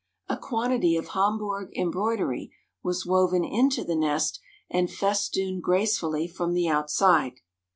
[0.27, 2.51] A quantity of Hamburg embroidery
[2.81, 7.33] was woven into the nest and festooned gracefully from the outside.